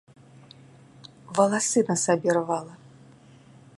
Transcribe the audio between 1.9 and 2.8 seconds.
на сабе рвала.